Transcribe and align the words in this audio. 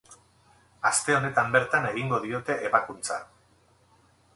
Aste 0.91 1.15
honetan 1.17 1.53
bertan 1.57 1.87
egingo 1.93 2.21
diote 2.27 2.57
ebakuntza. 2.71 3.23